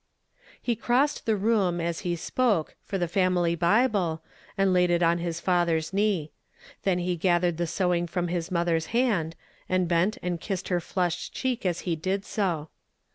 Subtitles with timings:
[0.59, 4.23] He crossed the room, as he spoke, for the family Bible,
[4.57, 6.31] and laid it on liis father's knee;
[6.81, 9.35] then he gathered the sewing f] om his mother's hand,
[9.69, 12.69] and bent and kissed her flushed cheek as he did so.